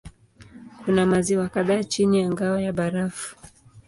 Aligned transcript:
Kuna 0.85 1.05
maziwa 1.05 1.49
kadhaa 1.49 1.83
chini 1.83 2.19
ya 2.21 2.31
ngao 2.31 2.59
ya 2.59 2.73
barafu. 2.73 3.35